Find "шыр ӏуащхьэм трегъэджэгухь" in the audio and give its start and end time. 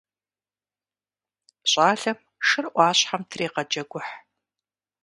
2.47-4.11